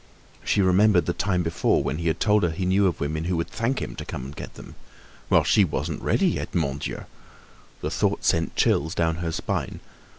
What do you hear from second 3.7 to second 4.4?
him to come and